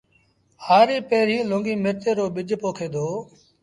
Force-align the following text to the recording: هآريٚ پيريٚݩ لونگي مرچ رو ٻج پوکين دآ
هآريٚ 0.65 1.05
پيريٚݩ 1.09 1.47
لونگي 1.49 1.73
مرچ 1.83 2.03
رو 2.17 2.25
ٻج 2.35 2.49
پوکين 2.61 2.89
دآ 2.93 3.05